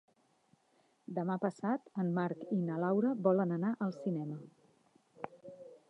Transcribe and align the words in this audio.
Demà 1.17 1.35
passat 1.43 1.93
en 2.05 2.09
Marc 2.15 2.47
i 2.57 2.59
na 2.63 2.81
Laura 2.87 3.13
volen 3.29 3.55
anar 3.59 3.75
al 3.87 3.95
cinema. 4.03 4.41